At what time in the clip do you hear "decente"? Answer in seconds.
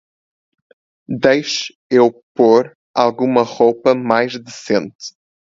4.43-5.13